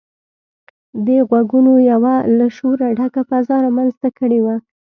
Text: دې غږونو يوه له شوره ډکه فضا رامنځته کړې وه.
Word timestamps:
دې 1.05 1.17
غږونو 1.29 1.73
يوه 1.91 2.15
له 2.37 2.47
شوره 2.57 2.87
ډکه 2.97 3.21
فضا 3.29 3.55
رامنځته 3.65 4.07
کړې 4.17 4.39
وه. 4.45 4.55